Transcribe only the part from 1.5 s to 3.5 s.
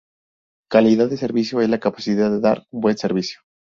es la capacidad de dar un buen servicio.